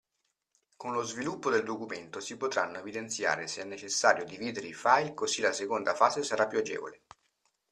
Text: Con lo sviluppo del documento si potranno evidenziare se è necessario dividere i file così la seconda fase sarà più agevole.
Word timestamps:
Con 0.77 0.93
lo 0.93 1.03
sviluppo 1.03 1.51
del 1.51 1.63
documento 1.63 2.19
si 2.21 2.35
potranno 2.35 2.79
evidenziare 2.79 3.45
se 3.45 3.61
è 3.61 3.65
necessario 3.65 4.23
dividere 4.25 4.65
i 4.65 4.73
file 4.73 5.13
così 5.13 5.41
la 5.41 5.53
seconda 5.53 5.93
fase 5.93 6.23
sarà 6.23 6.47
più 6.47 6.57
agevole. 6.57 7.01